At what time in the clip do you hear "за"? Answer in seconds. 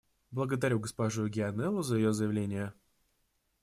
1.83-1.97